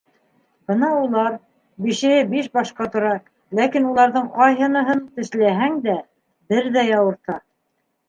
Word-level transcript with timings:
-Бына 0.69 0.87
улар... 1.01 1.35
бишеһе 1.87 2.23
биш 2.31 2.49
башҡа 2.59 2.89
тора, 2.97 3.13
ләкин 3.61 3.87
уларҙың 3.93 4.27
ҡайһыныһын 4.41 5.07
тешләһәң 5.21 5.81
дә... 5.89 5.99
берҙәй 6.57 6.95
ауырта... 7.03 7.43